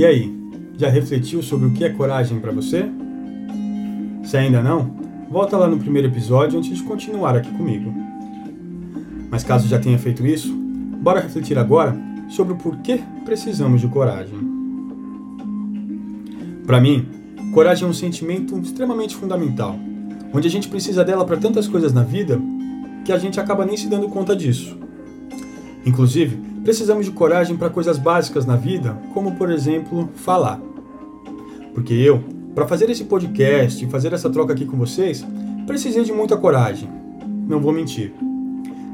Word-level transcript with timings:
E 0.00 0.04
aí, 0.06 0.34
já 0.78 0.88
refletiu 0.88 1.42
sobre 1.42 1.66
o 1.66 1.72
que 1.72 1.84
é 1.84 1.90
coragem 1.90 2.40
para 2.40 2.50
você? 2.50 2.86
Se 4.24 4.34
ainda 4.34 4.62
não, 4.62 4.96
volta 5.30 5.58
lá 5.58 5.68
no 5.68 5.78
primeiro 5.78 6.08
episódio 6.08 6.58
antes 6.58 6.78
de 6.78 6.82
continuar 6.84 7.36
aqui 7.36 7.50
comigo. 7.50 7.92
Mas 9.30 9.44
caso 9.44 9.68
já 9.68 9.78
tenha 9.78 9.98
feito 9.98 10.26
isso, 10.26 10.54
bora 10.56 11.20
refletir 11.20 11.58
agora 11.58 11.94
sobre 12.30 12.54
o 12.54 12.56
porquê 12.56 13.00
precisamos 13.26 13.82
de 13.82 13.88
coragem. 13.88 14.38
Para 16.66 16.80
mim, 16.80 17.06
coragem 17.52 17.86
é 17.86 17.90
um 17.90 17.92
sentimento 17.92 18.58
extremamente 18.58 19.14
fundamental, 19.14 19.78
onde 20.32 20.48
a 20.48 20.50
gente 20.50 20.68
precisa 20.68 21.04
dela 21.04 21.26
para 21.26 21.36
tantas 21.36 21.68
coisas 21.68 21.92
na 21.92 22.04
vida 22.04 22.40
que 23.04 23.12
a 23.12 23.18
gente 23.18 23.38
acaba 23.38 23.66
nem 23.66 23.76
se 23.76 23.86
dando 23.86 24.08
conta 24.08 24.34
disso. 24.34 24.78
Inclusive, 25.84 26.49
precisamos 26.62 27.06
de 27.06 27.12
coragem 27.12 27.56
para 27.56 27.70
coisas 27.70 27.98
básicas 27.98 28.46
na 28.46 28.56
vida, 28.56 28.96
como 29.14 29.36
por 29.36 29.50
exemplo, 29.50 30.08
falar. 30.14 30.60
Porque 31.74 31.94
eu, 31.94 32.22
para 32.54 32.66
fazer 32.66 32.90
esse 32.90 33.04
podcast 33.04 33.84
e 33.84 33.88
fazer 33.88 34.12
essa 34.12 34.28
troca 34.28 34.52
aqui 34.52 34.64
com 34.64 34.76
vocês, 34.76 35.24
precisei 35.66 36.02
de 36.04 36.12
muita 36.12 36.36
coragem. 36.36 36.88
Não 37.48 37.60
vou 37.60 37.72
mentir. 37.72 38.12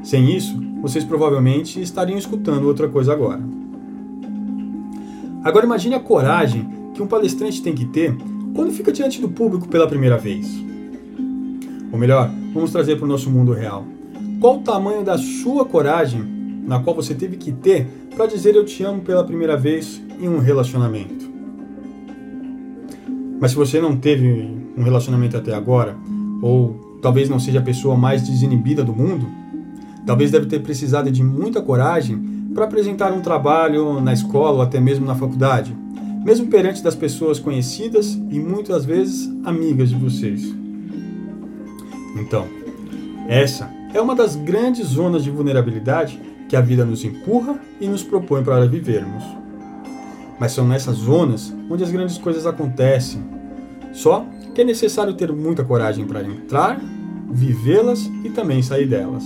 Sem 0.03 0.35
isso, 0.35 0.57
vocês 0.81 1.03
provavelmente 1.03 1.81
estariam 1.81 2.17
escutando 2.17 2.65
outra 2.65 2.87
coisa 2.87 3.11
agora. 3.11 3.41
Agora 5.43 5.65
imagine 5.65 5.95
a 5.95 5.99
coragem 5.99 6.67
que 6.93 7.01
um 7.01 7.07
palestrante 7.07 7.61
tem 7.61 7.73
que 7.73 7.85
ter 7.85 8.15
quando 8.53 8.73
fica 8.73 8.91
diante 8.91 9.21
do 9.21 9.29
público 9.29 9.67
pela 9.67 9.87
primeira 9.87 10.17
vez. 10.17 10.47
Ou 11.91 11.97
melhor, 11.97 12.29
vamos 12.53 12.71
trazer 12.71 12.95
para 12.95 13.05
o 13.05 13.07
nosso 13.07 13.29
mundo 13.29 13.53
real. 13.53 13.85
Qual 14.39 14.57
o 14.57 14.61
tamanho 14.61 15.03
da 15.03 15.17
sua 15.17 15.65
coragem 15.65 16.36
na 16.67 16.79
qual 16.79 16.93
você 16.93 17.15
teve 17.15 17.37
que 17.37 17.53
ter 17.53 17.87
para 18.13 18.25
dizer 18.25 18.53
eu 18.53 18.65
te 18.65 18.83
amo 18.83 19.01
pela 19.01 19.23
primeira 19.23 19.55
vez 19.55 20.01
em 20.19 20.27
um 20.27 20.39
relacionamento? 20.39 21.25
Mas 23.39 23.51
se 23.51 23.57
você 23.57 23.79
não 23.79 23.95
teve 23.95 24.27
um 24.75 24.83
relacionamento 24.83 25.37
até 25.37 25.55
agora, 25.55 25.95
ou 26.41 26.99
talvez 27.01 27.29
não 27.29 27.39
seja 27.39 27.59
a 27.59 27.63
pessoa 27.63 27.95
mais 27.95 28.21
desinibida 28.27 28.83
do 28.83 28.93
mundo, 28.93 29.27
talvez 30.05 30.29
deve 30.29 30.47
ter 30.47 30.59
precisado 30.59 31.09
de 31.09 31.23
muita 31.23 31.61
coragem 31.61 32.17
para 32.53 32.65
apresentar 32.65 33.13
um 33.13 33.21
trabalho 33.21 34.01
na 34.01 34.11
escola 34.11 34.57
ou 34.57 34.61
até 34.61 34.79
mesmo 34.79 35.05
na 35.05 35.15
faculdade, 35.15 35.73
mesmo 36.25 36.47
perante 36.47 36.83
das 36.83 36.95
pessoas 36.95 37.39
conhecidas 37.39 38.13
e 38.29 38.39
muitas 38.39 38.83
vezes 38.83 39.31
amigas 39.45 39.89
de 39.89 39.95
vocês. 39.95 40.53
Então, 42.19 42.45
essa 43.29 43.76
é 43.93 44.01
uma 44.01 44.15
das 44.15 44.35
grandes 44.35 44.87
zonas 44.87 45.23
de 45.23 45.31
vulnerabilidade 45.31 46.19
que 46.47 46.55
a 46.55 46.61
vida 46.61 46.85
nos 46.85 47.03
empurra 47.03 47.59
e 47.79 47.87
nos 47.87 48.03
propõe 48.03 48.43
para 48.43 48.67
vivermos. 48.67 49.23
Mas 50.39 50.51
são 50.51 50.67
nessas 50.67 50.97
zonas 50.97 51.53
onde 51.69 51.83
as 51.83 51.91
grandes 51.91 52.17
coisas 52.17 52.45
acontecem. 52.45 53.21
Só 53.91 54.25
que 54.53 54.61
é 54.61 54.63
necessário 54.63 55.13
ter 55.13 55.31
muita 55.31 55.63
coragem 55.63 56.05
para 56.05 56.23
entrar, 56.23 56.79
vivê-las 57.29 58.09
e 58.23 58.29
também 58.29 58.61
sair 58.61 58.87
delas. 58.87 59.23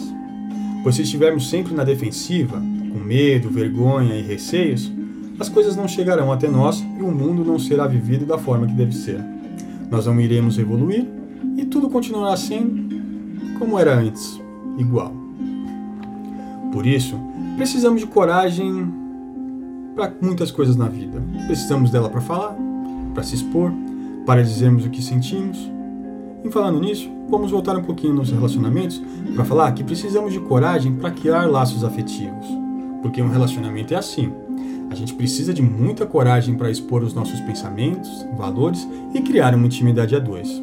Pois 0.84 0.96
se 0.96 1.04
estivermos 1.04 1.50
sempre 1.50 1.74
na 1.74 1.84
defensiva, 1.84 2.58
com 2.92 3.00
medo, 3.00 3.50
vergonha 3.50 4.16
e 4.16 4.22
receios, 4.22 4.92
as 5.40 5.50
coisas 5.50 5.76
não 5.76 5.88
chegarão 5.88 6.32
até 6.32 6.48
nós 6.48 6.80
e 6.80 7.02
o 7.02 7.12
mundo 7.12 7.44
não 7.44 7.60
será 7.60 7.88
vivido 7.88 8.26
da 8.26 8.38
forma 8.38 8.68
que 8.68 8.74
deve 8.74 8.94
ser. 8.94 9.20
Nós 9.90 10.06
não 10.06 10.20
iremos 10.20 10.58
evoluir 10.58 11.06
e 11.58 11.66
tudo 11.66 11.90
continuará 11.90 12.36
sendo 12.38 12.92
como 13.60 13.78
era 13.78 13.96
antes, 13.96 14.42
igual. 14.78 15.14
Por 16.72 16.86
isso, 16.86 17.20
precisamos 17.58 18.02
de 18.02 18.08
coragem 18.08 18.92
para 19.96 20.14
muitas 20.22 20.52
coisas 20.52 20.76
na 20.76 20.88
vida. 20.88 21.22
Precisamos 21.48 21.92
dela 21.92 22.10
para 22.10 22.22
falar, 22.22 22.56
para 23.14 23.24
se 23.24 23.36
expor, 23.36 23.72
para 24.26 24.42
dizermos 24.42 24.86
o 24.86 24.90
que 24.90 25.02
sentimos. 25.02 25.58
E 26.44 26.50
falando 26.50 26.80
nisso, 26.80 27.10
vamos 27.30 27.52
voltar 27.52 27.78
um 27.78 27.84
pouquinho 27.84 28.14
nos 28.14 28.32
relacionamentos 28.32 29.02
para 29.36 29.46
falar 29.46 29.72
que 29.74 29.84
precisamos 29.84 30.34
de 30.34 30.40
coragem 30.40 30.96
para 30.96 31.12
criar 31.12 31.46
laços 31.46 31.84
afetivos. 31.84 32.48
Porque 33.02 33.22
um 33.22 33.30
relacionamento 33.30 33.94
é 33.94 33.98
assim. 33.98 34.32
A 34.90 34.96
gente 34.96 35.14
precisa 35.14 35.54
de 35.54 35.62
muita 35.62 36.06
coragem 36.06 36.56
para 36.56 36.70
expor 36.70 37.04
os 37.04 37.14
nossos 37.14 37.40
pensamentos, 37.42 38.26
valores 38.38 38.88
e 39.14 39.22
criar 39.22 39.56
uma 39.56 39.66
intimidade 39.66 40.16
a 40.16 40.20
dois. 40.20 40.62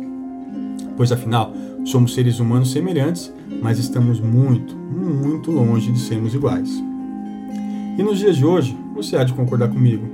Pois 0.96 1.12
afinal, 1.12 1.52
somos 1.88 2.14
seres 2.14 2.38
humanos 2.38 2.70
semelhantes, 2.70 3.32
mas 3.62 3.78
estamos 3.78 4.20
muito, 4.20 4.76
muito 4.76 5.50
longe 5.50 5.90
de 5.90 5.98
sermos 5.98 6.34
iguais. 6.34 6.70
E 7.96 8.02
nos 8.02 8.18
dias 8.18 8.36
de 8.36 8.44
hoje, 8.44 8.76
você 8.94 9.16
há 9.16 9.24
de 9.24 9.32
concordar 9.32 9.68
comigo, 9.68 10.06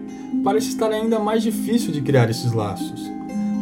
parece 0.43 0.69
estar 0.69 0.91
ainda 0.91 1.19
mais 1.19 1.43
difícil 1.43 1.93
de 1.93 2.01
criar 2.01 2.31
esses 2.31 2.53
laços. 2.53 3.11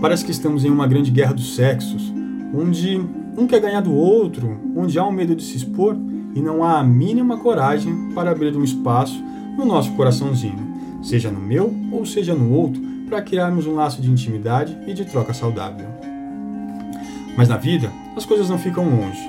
Parece 0.00 0.24
que 0.24 0.30
estamos 0.30 0.64
em 0.64 0.70
uma 0.70 0.86
grande 0.86 1.10
guerra 1.10 1.32
dos 1.32 1.54
sexos, 1.54 2.12
onde 2.54 3.00
um 3.36 3.46
quer 3.46 3.60
ganhar 3.60 3.80
do 3.80 3.94
outro, 3.94 4.60
onde 4.76 4.98
há 4.98 5.04
um 5.06 5.12
medo 5.12 5.34
de 5.34 5.42
se 5.42 5.56
expor 5.56 5.96
e 6.34 6.40
não 6.40 6.62
há 6.62 6.80
a 6.80 6.84
mínima 6.84 7.38
coragem 7.38 8.10
para 8.14 8.30
abrir 8.30 8.54
um 8.56 8.64
espaço 8.64 9.22
no 9.56 9.64
nosso 9.64 9.92
coraçãozinho, 9.92 11.02
seja 11.02 11.30
no 11.30 11.40
meu 11.40 11.74
ou 11.90 12.04
seja 12.04 12.34
no 12.34 12.52
outro, 12.52 12.82
para 13.08 13.22
criarmos 13.22 13.66
um 13.66 13.74
laço 13.74 14.02
de 14.02 14.10
intimidade 14.10 14.76
e 14.86 14.92
de 14.92 15.04
troca 15.04 15.32
saudável. 15.32 16.11
Mas 17.36 17.48
na 17.48 17.56
vida, 17.56 17.90
as 18.16 18.24
coisas 18.24 18.48
não 18.48 18.58
ficam 18.58 18.84
longe. 18.84 19.20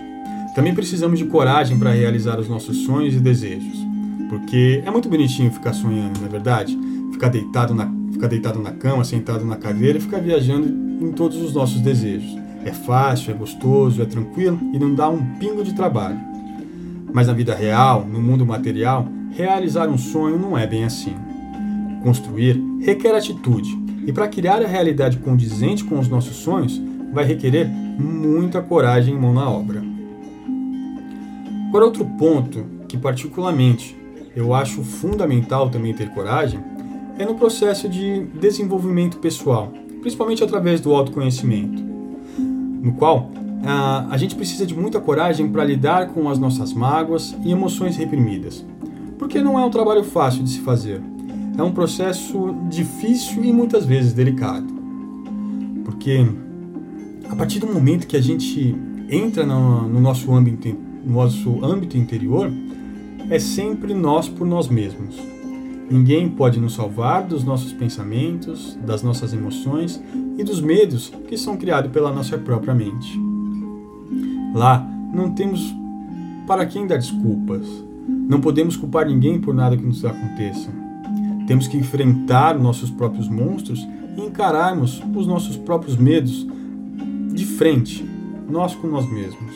Também 0.56 0.74
precisamos 0.74 1.18
de 1.18 1.25
coragem 1.25 1.78
para 1.80 1.91
realizar 1.91 2.40
os 2.40 2.47
nossos 2.47 2.78
sonhos 2.86 3.16
e 3.16 3.19
desejos. 3.19 3.78
Porque 4.30 4.84
é 4.86 4.91
muito 4.91 5.09
bonitinho 5.09 5.52
ficar 5.52 5.74
sonhando, 5.74 6.19
não 6.19 6.28
é 6.28 6.30
verdade? 6.30 6.78
Ficar 7.12 7.30
deitado 7.30 7.74
na, 7.74 7.91
ficar 8.12 8.28
deitado 8.28 8.59
na 8.59 8.72
cama, 8.72 9.03
sentado 9.03 9.46
na 9.46 9.56
cadeira 9.56 9.97
e 9.97 10.02
ficar 10.02 10.19
viajando 10.19 10.68
em 11.03 11.12
todos 11.12 11.41
os 11.41 11.53
nossos 11.53 11.81
desejos. 11.81 12.38
É 12.66 12.72
fácil, 12.72 13.31
é 13.31 13.34
gostoso, 13.34 14.02
é 14.02 14.06
tranquilo 14.06 14.59
e 14.74 14.80
não 14.80 14.94
dá 14.94 15.09
um 15.09 15.24
pingo 15.35 15.64
de 15.64 15.74
trabalho. 15.74 16.20
Mas 17.14 17.28
na 17.28 17.34
vida 17.34 17.53
real, 17.53 18.08
no 18.08 18.22
mundo 18.22 18.46
material, 18.46 19.08
realizar 19.31 19.88
um 19.88 19.97
sonho 19.97 20.38
não 20.38 20.58
é 20.58 20.66
bem 20.66 20.84
assim. 20.84 21.16
Construir 22.02 22.59
requer 22.84 23.16
atitude, 23.16 23.81
e 24.06 24.12
para 24.12 24.28
criar 24.28 24.62
a 24.62 24.68
realidade 24.68 25.18
condizente 25.18 25.84
com 25.84 25.97
os 25.97 26.09
nossos 26.09 26.35
sonhos, 26.35 26.81
vai 27.13 27.24
requerer 27.25 27.68
muita 27.68 28.62
coragem 28.62 29.16
e 29.16 29.18
mão 29.18 29.34
na 29.34 29.50
obra. 29.50 29.84
Agora, 31.69 31.85
outro 31.85 32.06
ponto 32.06 32.66
que, 32.88 32.97
particularmente, 32.97 33.96
eu 34.35 34.53
acho 34.53 34.84
fundamental 34.84 35.69
também 35.69 35.94
ter 35.94 36.09
coragem 36.09 36.59
é 37.18 37.25
no 37.25 37.35
processo 37.35 37.88
de 37.88 38.25
desenvolvimento 38.40 39.18
pessoal, 39.18 39.72
principalmente 40.02 40.44
através 40.44 40.81
do 40.81 40.94
autoconhecimento, 40.94 41.81
no 42.81 42.94
qual 42.94 43.29
a, 43.66 44.07
a 44.09 44.18
gente 44.18 44.35
precisa 44.35 44.66
de 44.66 44.75
muita 44.75 45.00
coragem 45.00 45.50
para 45.50 45.63
lidar 45.63 46.09
com 46.09 46.29
as 46.29 46.38
nossas 46.38 46.73
mágoas 46.73 47.35
e 47.44 47.52
emoções 47.52 47.96
reprimidas, 47.96 48.66
porque 49.18 49.41
não 49.41 49.57
é 49.57 49.66
um 49.66 49.69
trabalho 49.69 50.03
fácil 50.03 50.44
de 50.44 50.50
se 50.50 50.59
fazer. 50.59 51.02
É 51.57 51.62
um 51.62 51.72
processo 51.72 52.56
difícil 52.68 53.44
e 53.44 53.53
muitas 53.53 53.85
vezes 53.85 54.12
delicado. 54.12 54.66
Porque 55.85 56.25
a 57.34 57.36
partir 57.36 57.58
do 57.58 57.66
momento 57.66 58.06
que 58.06 58.16
a 58.16 58.22
gente 58.22 58.76
entra 59.10 59.44
no, 59.44 59.90
no 59.90 60.00
nosso, 60.00 60.32
âmbito, 60.32 60.70
no 61.04 61.14
nosso 61.14 61.66
âmbito 61.66 61.98
interior, 61.98 62.52
é 63.28 63.40
sempre 63.40 63.96
nós 63.96 64.30
por 64.30 64.46
nós 64.46 64.68
mesmos. 64.68 65.16
Ninguém 65.90 66.30
pode 66.30 66.60
nos 66.60 66.76
salvar 66.76 67.24
dos 67.24 67.44
nossos 67.44 67.74
pensamentos, 67.74 68.78
das 68.86 69.02
nossas 69.02 69.34
emoções 69.34 70.00
e 70.38 70.44
dos 70.44 70.62
medos 70.62 71.12
que 71.28 71.36
são 71.36 71.58
criados 71.58 71.92
pela 71.92 72.14
nossa 72.14 72.38
própria 72.38 72.76
mente. 72.76 73.20
Lá 74.54 74.88
não 75.12 75.32
temos 75.32 75.74
para 76.46 76.68
quem 76.68 76.86
dar 76.86 76.98
desculpas. 76.98 77.68
Não 78.08 78.40
podemos 78.40 78.78
culpar 78.78 79.08
ninguém 79.08 79.41
por 79.41 79.56
nada 79.56 79.76
que 79.76 79.84
nos 79.84 80.06
aconteça. 80.06 80.70
Temos 81.47 81.68
que 81.68 81.78
enfrentar 81.78 82.59
nossos 82.59 82.91
próprios 82.91 83.28
monstros 83.28 83.88
e 84.16 84.22
encararmos 84.22 85.02
os 85.16 85.26
nossos 85.26 85.58
próprios 85.58 85.97
medos 85.97 86.47
de 87.34 87.46
frente, 87.46 88.06
nós 88.47 88.76
com 88.76 88.88
nós 88.88 89.09
mesmos. 89.09 89.53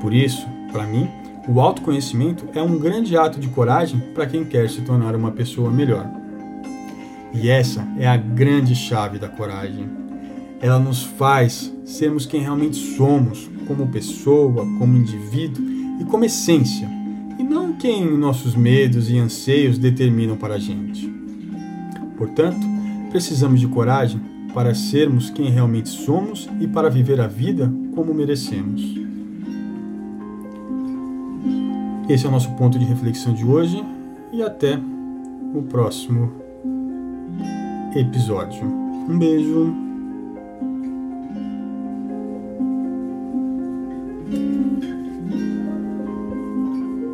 Por 0.00 0.12
isso, 0.12 0.46
para 0.72 0.86
mim, 0.86 1.08
o 1.48 1.60
autoconhecimento 1.60 2.44
é 2.52 2.60
um 2.60 2.78
grande 2.78 3.16
ato 3.16 3.38
de 3.38 3.48
coragem 3.48 4.00
para 4.14 4.26
quem 4.26 4.44
quer 4.44 4.68
se 4.68 4.80
tornar 4.82 5.14
uma 5.14 5.30
pessoa 5.30 5.70
melhor. 5.70 6.10
E 7.32 7.48
essa 7.48 7.86
é 7.98 8.06
a 8.06 8.16
grande 8.16 8.74
chave 8.74 9.18
da 9.18 9.28
coragem. 9.28 9.88
Ela 10.60 10.78
nos 10.78 11.02
faz 11.02 11.72
sermos 11.84 12.26
quem 12.26 12.40
realmente 12.40 12.76
somos, 12.96 13.48
como 13.66 13.86
pessoa, 13.86 14.66
como 14.78 14.96
indivíduo 14.96 15.64
e 16.00 16.04
como 16.04 16.24
essência, 16.24 16.88
e 17.38 17.42
não 17.42 17.74
quem 17.74 18.16
nossos 18.16 18.56
medos 18.56 19.10
e 19.10 19.18
anseios 19.18 19.78
determinam 19.78 20.36
para 20.36 20.54
a 20.54 20.58
gente. 20.58 21.08
Portanto, 22.16 22.66
precisamos 23.10 23.60
de 23.60 23.68
coragem 23.68 24.20
para 24.56 24.74
sermos 24.74 25.28
quem 25.28 25.50
realmente 25.50 25.90
somos 25.90 26.48
e 26.58 26.66
para 26.66 26.88
viver 26.88 27.20
a 27.20 27.26
vida 27.26 27.70
como 27.94 28.14
merecemos. 28.14 28.80
Esse 32.08 32.24
é 32.24 32.28
o 32.30 32.32
nosso 32.32 32.50
ponto 32.52 32.78
de 32.78 32.86
reflexão 32.86 33.34
de 33.34 33.44
hoje 33.44 33.84
e 34.32 34.42
até 34.42 34.80
o 35.54 35.60
próximo 35.60 36.32
episódio. 37.94 38.64
Um 38.64 39.18
beijo. 39.18 39.85